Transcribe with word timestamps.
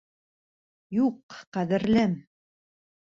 Юҡ, 0.99 1.37
ҡәҙерлем! 1.59 2.17